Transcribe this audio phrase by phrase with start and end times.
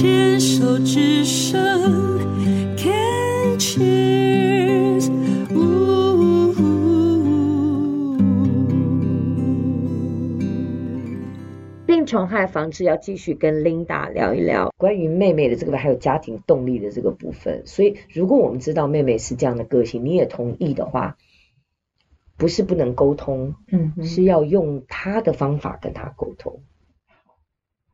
[0.00, 1.60] 牵手之声
[2.76, 5.10] ，Can cheers，
[5.52, 6.54] 呜呜。
[11.84, 17.66] 病虫害防治要继续跟 Linda 聊一聊关于妹妹的这个，还有家庭动力的这个部分。
[17.66, 21.16] 所以，如果我们知道妹妹是这样的个性，你也同意的话，
[22.36, 26.60] 不是不能沟通，嗯，是要用他的方法跟他沟通。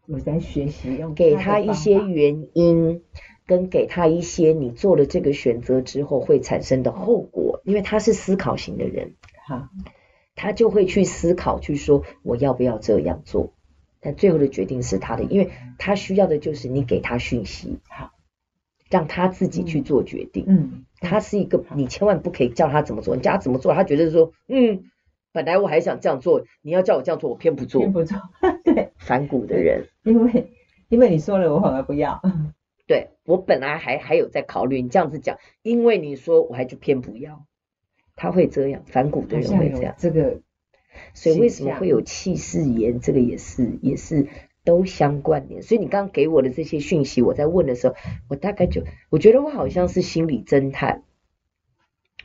[0.06, 3.02] 我在学习用给他一些原因，
[3.46, 9.14] 跟给他一些你做了这个选择之后会产生的后果，因为他是思考型的人，
[9.46, 9.68] 好，
[10.34, 13.54] 他就会去思考，去说我要不要这样做，
[14.00, 18.10] 但最后的决定是他的，因为他需要的就是你给他讯息，好，
[18.90, 24.84] 让他自己去做决定，嗯，他是一个，你千万不可以叫他怎么做，你叫他怎么做，他觉得说，嗯。
[25.32, 27.80] 本来我还想这样做，你要叫我这样做，我偏不做。
[27.80, 28.16] 偏不做，
[28.62, 28.73] 对，
[29.04, 29.88] 反骨的人。
[30.02, 30.52] 因为
[30.88, 32.20] 因为你说了，我反而不要。
[32.86, 37.46] 对，我本来还还有在考虑，你这样子讲，因为你说我还就偏不要。
[38.16, 39.94] 他会这样，反骨的人会这样。
[39.98, 40.40] 这个，
[41.14, 43.00] 所以为什么会有气势炎？
[43.00, 44.28] 这个也是也是
[44.64, 45.62] 都相关联。
[45.62, 47.94] 所以你刚刚给我的这些讯息，我在问的时候，
[48.28, 51.02] 我大概就我觉得我好像是心理侦探。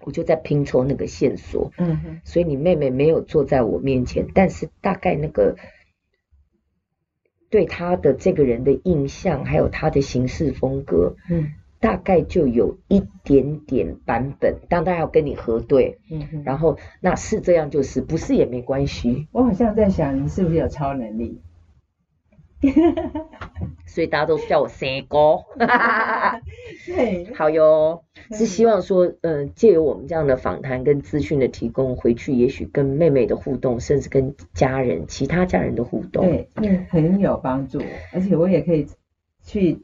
[0.01, 5.57] 我就在拼凑那个线索，嗯哼，所以你妹妹没有坐在我面前，但是大概那个
[7.49, 19.27] 对他的这个人的印象，还有他的行事风格，嗯，大概就有一点点版本，当然要跟你核对，嗯哼，然后那是这样就是，不是也没关系。
[19.31, 21.41] 我好像在想，你是不是有超能力？
[23.85, 25.45] 所以大家都叫我三哥，
[26.85, 37.81] 对，好哟，是希望说，嗯，借由我们这样的访谈跟资讯的提供，回去也许跟妹妹的互动，甚至跟家人、其他家人的互动，对，嗯，很有帮助，
[38.13, 38.87] 而且我也可以
[39.43, 39.79] 去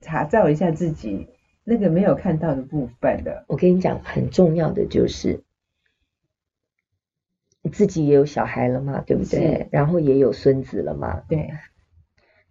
[0.00, 1.26] 查找一下自己
[1.64, 3.44] 那个没有看到的部分的。
[3.48, 5.45] 我跟你讲，很重要的就是。
[7.68, 9.68] 自己也有小孩了嘛，对不对？
[9.70, 11.22] 然后也有孙子了嘛。
[11.28, 11.50] 对，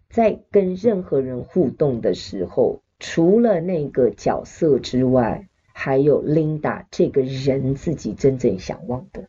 [0.08, 9.28] 在跟任何人互动的时候，除了那个角色之外，还有 Linda 这个人自己真正想望的。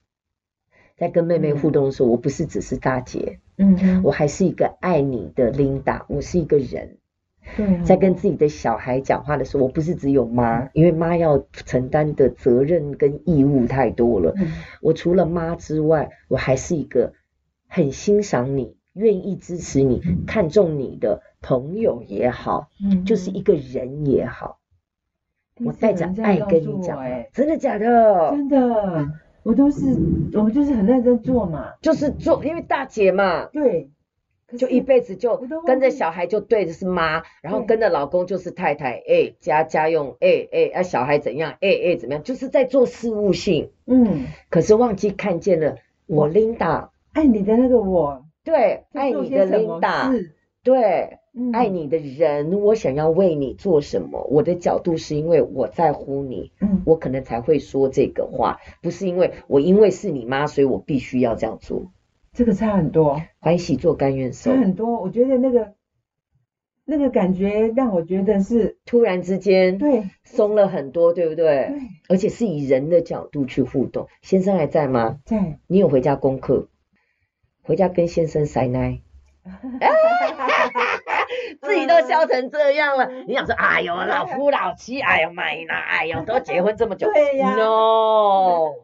[0.95, 6.97] 在跟妹妹互动的时候，嗯、我不是只是大姐，嗯，我还是一个爱你的 Linda，我是一个人。
[7.55, 14.33] 对，在跟自己的小孩讲话的时候，我不是只有妈，因为妈要承担的责任跟义务太多了。
[14.81, 17.13] 我除了妈之外，我还是一个
[17.67, 22.67] 很欣赏你、愿意支持你、看重你的朋友也好，
[23.05, 24.59] 就是一个人也好。
[25.63, 26.99] 我带着爱跟你讲，
[27.33, 28.31] 真的假的？
[28.31, 29.07] 真的，
[29.43, 29.97] 我都是，
[30.33, 33.45] 我们就是很认真做嘛，就是做，因为大姐嘛。
[33.45, 33.89] 对。
[34.57, 35.35] 就一辈子就
[35.65, 45.75] 跟着小孩就对的是妈，然后跟着老公就是太太，哎、欸，家家用，哎、欸、哎，啊小孩怎样，哎、欸、哎怎么样，就是在做事务性，嗯，可是忘记看见了
[46.05, 50.29] 我 Linda 爱你的那个我，对，爱你的 Linda，
[50.63, 61.91] 对，嗯、爱你的人，我想要为你做什么，我的角度是因为我在乎你，嗯，我可能才会说这个话，不是因为我因为是你妈，所以我必须要这样做。
[62.37, 64.51] 这个差很多，欢喜做甘愿受。
[64.51, 65.73] 差很多，我觉得那个
[66.85, 71.45] 那个感觉让我觉得是突然之间，对，松了很多，对不对？
[71.45, 74.07] 对，而且是以人的角度去互动。
[74.21, 75.17] 先生还在吗？
[75.25, 75.57] 在。
[75.65, 76.69] 你有回家功课？
[77.63, 79.01] 回家跟先生塞奶。
[81.63, 88.75] 自己都笑成这样了，你想说，哎呦，老夫老妻，哎呦妈呀，哎呦，都结婚这么久，对呀，no。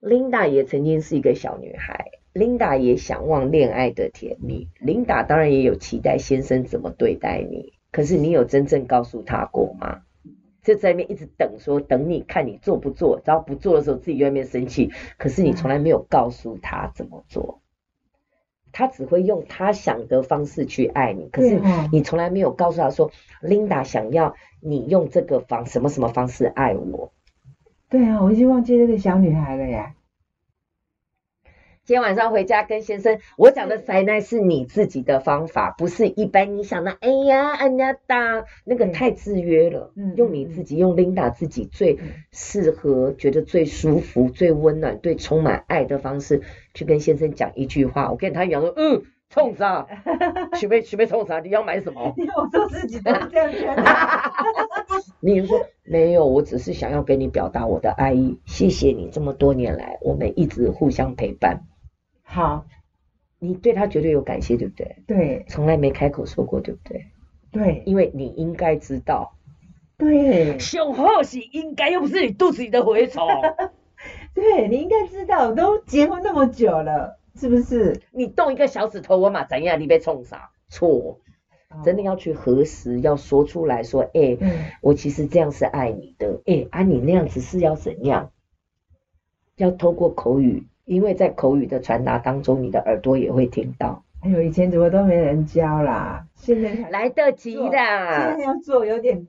[0.00, 10.02] Linda 也曾经是一个小女孩，Linda 也想望恋爱的甜蜜，Linda 当然也有期待先生怎么对待你，可是你有真正告诉他过吗？
[10.62, 17.60] 就在那边一直等说，说等你看你做不做，然后不做的时候自己在那边生气，可是你从来没有告诉他怎么做，
[18.72, 21.60] 他只会用他想的方式去爱你，可是
[21.92, 23.10] 你从来没有告诉他说
[23.42, 27.12] ，Linda 想要你用这个方什么什么方式爱我。
[27.90, 29.94] 对啊，我已经忘记那个小女孩了呀。
[31.86, 36.92] 今天晚上回家跟先生，我讲的塞奶是你自己的方法，不是一般你想的。
[36.92, 39.92] 哎呀，安家达那个太制约了。
[39.94, 41.98] 嗯，用你自己，用 Linda 自己最
[42.30, 46.40] 适合、觉得最舒服、最温暖、最充满爱的方式
[46.72, 48.10] 去跟先生讲一句话。
[48.10, 49.02] 我跟他讲说，嗯。
[49.30, 49.86] 冲啥？
[50.60, 51.40] 准备准备冲啥？
[51.40, 52.14] 你要买什么？
[52.36, 53.82] 我做自己都这样觉得。
[55.20, 58.38] 你说没有，我只是想要跟你表达我的爱意。
[58.46, 61.62] 谢谢你这么多年来，我们一直互相陪伴。
[62.24, 62.66] 好，
[63.38, 64.96] 你对他绝对有感谢，对不对？
[65.06, 67.06] 对从来没开口说过，对不对？
[67.52, 69.36] 对，因为你应该知道，
[69.96, 73.28] 对，熊好是应该又不是你肚子里的蛔虫，
[74.34, 78.00] 对，你应该知道，都结婚那么久了，是不是？
[78.10, 79.80] 你动一个小指头，我马怎样？
[79.80, 80.50] 你被冲啥？
[80.68, 81.20] 错。
[81.82, 84.50] 真的要去核实，要说出来说，哎、欸，嗯、
[84.80, 88.30] 我其实这样是爱你的，哎、欸，啊，你那样子是要怎样？
[89.56, 94.04] 要透过口语，因为在口语的传达当中，你的耳朵也会听到。
[94.20, 97.70] 哎呦，以前怎么都没人教啦，现在才来得及的。
[97.70, 99.26] 现在要做有点，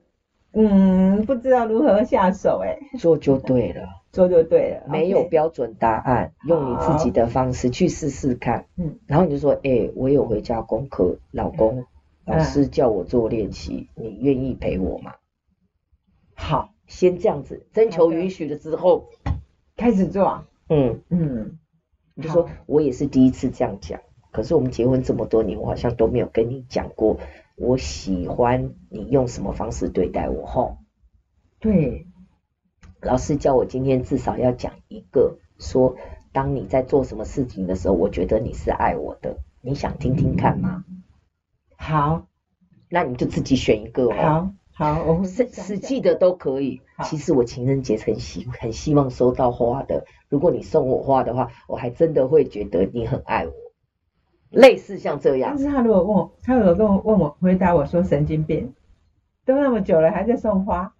[0.52, 6.48] 嗯，不知道如何下手、欸，哎，做就对了，做就对了，没有标准答案，Okay.
[6.48, 11.80] 用你自己的方式去试试看，嗯，然后你就说，哎、欸，我有回家功课，老公。
[11.80, 11.86] 嗯
[12.26, 15.12] 老师叫我做练习，你愿意陪我吗？
[16.34, 19.04] 好，先这样子征求允许了之后，
[19.76, 20.44] 开始做。
[20.68, 21.58] 嗯嗯，
[22.14, 24.00] 你就说我也是第一次这样讲，
[24.32, 27.18] 可是我们结婚这么多年，我好像都没有跟你讲过，
[27.56, 30.44] 我喜欢你用什么方式对待我。
[30.46, 30.78] 吼，
[31.60, 32.06] 对，
[33.00, 35.96] 老师叫我今天至少要讲一个，说
[36.32, 40.84] 当你在做什么事情的时候，我觉得你是爱我的，你想听听看吗？
[41.76, 42.26] 好，
[42.88, 44.14] 那你就自己选一个哦。
[44.14, 46.82] 好，好，我实实际的都可以。
[47.02, 50.04] 其实我情人节很希很希望收到花的。
[50.28, 53.52] 如果你送我花的话，我还真的会觉得你很爱我。
[54.50, 55.54] 类似像这样。
[55.56, 58.74] 但是他如果问我，他如果跟我问我回答我说神经病，
[59.46, 60.94] 都那么久了还在送花。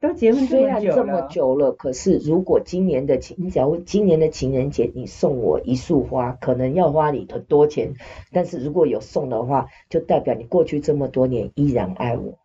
[0.00, 7.92] 都结婚虽然这么久了，可是如果今年的情，你假如今年的情人节你送我一束花，可能要花你很多钱，
[8.32, 12.38] 但是如果有送的话，就代表你过去这么多年依然爱我。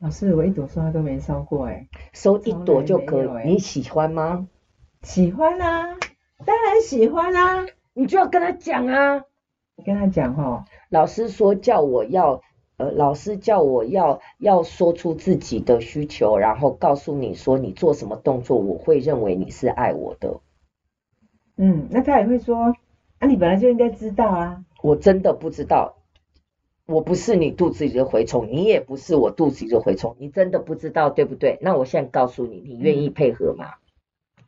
[0.00, 4.48] 老师，我一朵花都没收过哎，收一朵就可以，你喜欢吗？
[5.02, 5.96] 喜欢啊，
[6.44, 9.24] 当然喜欢啊，你就要跟他讲啊，
[9.76, 12.42] 你跟他讲哈，老师说叫我要。
[12.76, 20.38] 呃，老师叫我要要说出自己的需求，然后告诉你说你做什么动作，我会认为你是爱我的。
[21.56, 22.72] 嗯，那他也会说，
[23.18, 24.64] 啊，你本来就应该知道啊。
[24.80, 25.96] 我真的不知道，
[26.88, 31.58] 我不是你肚子里的蛔虫，你也不是我肚子里的蛔虫，你真的不知道，对不对？
[31.60, 33.74] 那我现在告诉你，你愿意配合吗？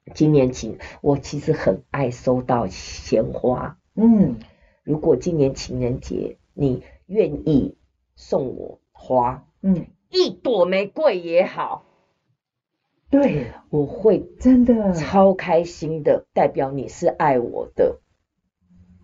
[0.06, 3.78] 嗯、今年情，我其实很爱收到鲜花。
[3.94, 4.40] 嗯，
[4.82, 7.76] 如果今年情人节你愿意。
[8.22, 11.87] 送我花，嗯，一朵玫瑰也好，
[13.08, 17.98] 对，我会真的超开心的，代表你是爱我的。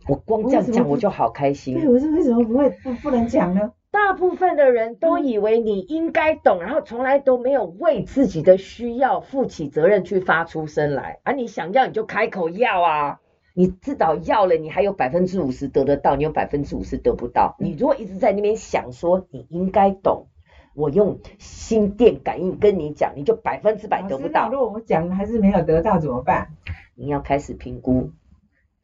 [0.08, 1.74] 我光这样讲我就好开心。
[1.74, 3.72] 对，我是为什么不会不不能讲呢？
[3.90, 13.20] 大部分的人都以为你应该懂，然后从来都没有为自己的需要负起责任去发出声来，而、啊、你想要你就开口要啊。
[13.58, 17.56] 你至少要了，你还有百分之五十得得到，你有百分之五十得不到。
[17.58, 20.26] 你如果一直在那边想说你应该懂，
[20.74, 24.50] 我用心电感应跟你讲，你就百分之百得不到。
[24.50, 26.48] 如果我讲还是没有得到怎么办？
[26.94, 28.10] 你要开始评估，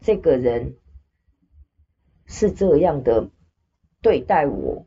[0.00, 0.76] 这个人
[2.26, 3.28] 是这样的
[4.00, 4.86] 对待我，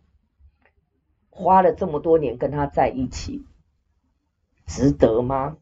[1.30, 3.46] 花了这么多年跟他在一起，
[4.66, 5.58] 值得吗？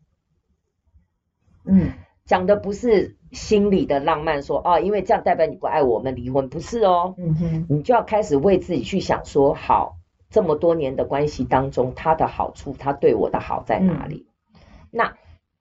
[1.66, 1.92] 嗯，
[2.26, 3.18] 讲的不是。
[3.34, 9.98] 心里的浪漫说哦，因为这样代表你不爱我们离婚，不是哦，嗯哼，你就要开始为自己去想说，好，
[10.30, 14.28] 这么多年的关系当中，他的好处，他对我的好在哪里？
[14.54, 14.60] 嗯、
[14.92, 15.18] 那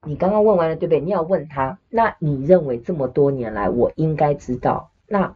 [0.06, 1.00] 你刚刚问完了，对不对？
[1.00, 4.90] 你要问他，那你认为这么多年来我应该知道？
[5.06, 5.34] 那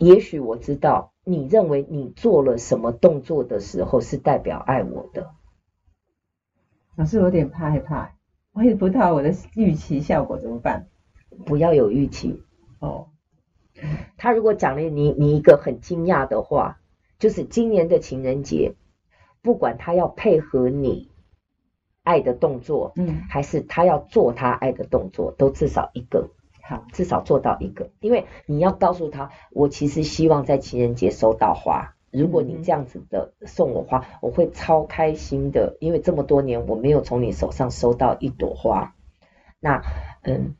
[0.00, 5.30] 也许我知道，你认为你做了什么动作的时候是代表爱我的？
[6.96, 8.16] 老师有点怕害怕。
[8.52, 10.88] 我也不知道我的预期效果怎么办？
[11.44, 12.42] 不要有预期
[12.80, 13.08] 哦。
[14.16, 16.80] 他如果讲了你你一个很惊讶的话，
[17.18, 18.74] 就是今年的情人节，
[19.42, 21.10] 不管他要配合你
[22.02, 26.30] 爱的动作，嗯，还是他要做他爱的动作，都至少一个，
[26.70, 31.96] 好，至少做到一个，因为你要告诉他，我其实希望在情人节收到花。
[32.12, 38.94] 如果你这样子的送我花，我会超开心的，因为这么多年我没有从你手上收到一朵花。
[39.58, 39.82] 那
[40.22, 40.54] 嗯，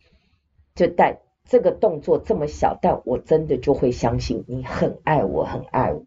[0.75, 6.05] 就带这个动作这么小，但我真的就会相信你很爱我，很爱我。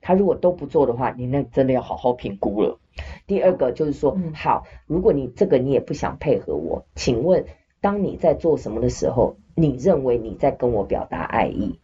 [0.00, 2.78] 他如果都不做的话，你那真的要好好评估了。
[3.26, 7.46] 第二个就是说，好，如果你这个你也不想配合我，请问
[7.84, 11.78] 当你在做什么的时候，你认为你在跟我表达爱意？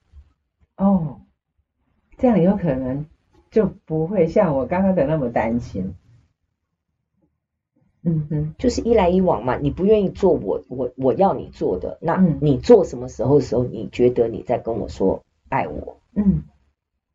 [0.79, 1.21] 哦。
[2.17, 3.05] 这样有可能
[3.51, 5.95] 就不会像我刚刚的那么担心。
[8.03, 9.59] 嗯哼，就是一来一往嘛。
[9.59, 15.99] 你不愿意做我我我要你做的，那嗯你做什么时候的时候，你觉得你在跟我说爱我？
[16.15, 16.45] 嗯，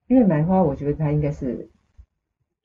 [0.08, 1.70] 因为买花，我觉得它应该是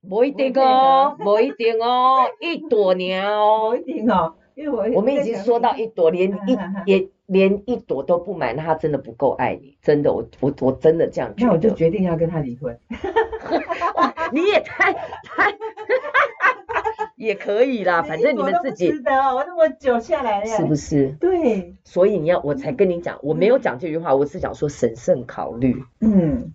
[0.07, 11.47] 不一定哦，不一定哦，一朵鸟 不一定哦，因为我我们已经说到一朵，连一 也连一朵都不买，那他真的不够爱你，真的，我我我真的这样觉得。
[11.47, 12.79] 那我就决定要跟他离婚。
[14.33, 15.57] 你也太太，
[17.17, 21.09] 也可以啦，反正你们自己值得，我那么久下来了是不是？
[21.21, 26.53] 对，所以你要我才跟你讲，我没有讲这句话，我是讲说审慎考虑，嗯，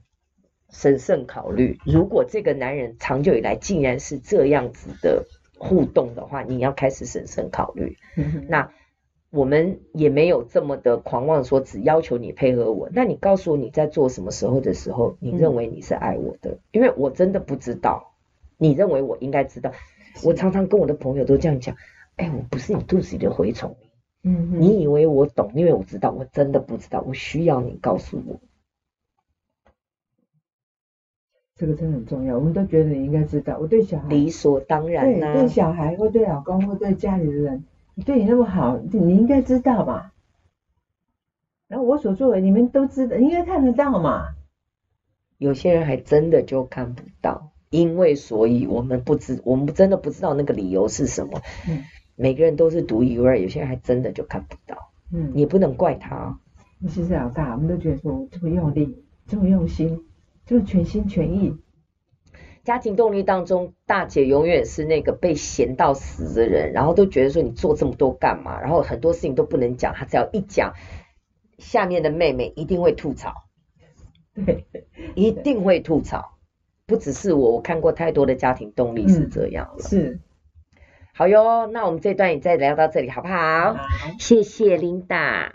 [0.70, 1.78] 审慎考虑。
[1.86, 5.26] 如果这个男人长久以来竟然是这样子的
[5.58, 7.98] 互动的话，你要开始审慎考虑。
[8.18, 8.70] 嗯那
[9.32, 12.90] 我们也没有这么的狂妄，说只要求你配合我。
[12.94, 16.58] 那你告诉我你在做什么时候的时候，你认为你是爱我的？
[16.72, 18.14] 因为我真的不知道，
[18.58, 19.72] 你认为我应该知道。
[20.24, 21.76] 我常常跟我的朋友都这样讲，
[22.16, 23.76] 哎，我不是你肚子里的蛔虫，
[24.24, 25.52] 嗯，你以为我懂？
[25.54, 28.40] 因为我知道，我真的不知道，我需要你告诉我。
[31.58, 33.58] 这个真的很重要，我们都觉得你应该知道。
[33.60, 37.64] 我对小孩理所当然对呐、对小孩或对老公或对家里的人，
[38.06, 40.12] 对你那么好，你应该知道嘛。
[41.68, 44.28] 然后我所作为，你们都知道，你应该看得到嘛。
[45.38, 51.42] 有些人还真的就看不到，因为所以我们不知，我们真的不知道那个理由是什么。
[51.68, 51.84] 嗯
[52.18, 56.40] 每个人都是独一无二，有些人还真的就看不到，嗯，你也不能怪他。
[56.80, 60.06] 你其实老大，我们都觉得说这么用力，这么用心，
[60.46, 61.58] 这么全心全意。
[62.64, 68.60] 家庭动力当中，大姐永远是那个被嫌到死的人，然后都觉得说你做这么多干嘛？
[68.60, 70.74] 然后很多事情都不能讲，她只要一讲，
[71.60, 73.34] 下面的妹妹一定会吐槽，
[74.34, 74.66] 对，
[75.14, 76.38] 一定会吐槽。
[76.88, 79.84] 不只是我，我看过太多的家庭动力是这样了。
[79.84, 80.20] 是，
[81.14, 83.74] 好哟，那我们这段也再聊到这里好不好？
[83.74, 83.88] 好
[84.20, 85.52] 谢谢琳达。